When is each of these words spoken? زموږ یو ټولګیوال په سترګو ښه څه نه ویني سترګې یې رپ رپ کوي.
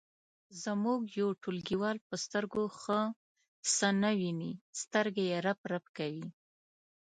زموږ 0.63 0.99
یو 1.19 1.29
ټولګیوال 1.41 1.97
په 2.07 2.15
سترګو 2.23 2.63
ښه 2.79 2.99
څه 3.75 3.87
نه 4.01 4.11
ویني 4.19 4.51
سترګې 4.81 5.25
یې 5.31 5.37
رپ 5.45 5.59
رپ 5.71 5.85
کوي. 5.97 6.27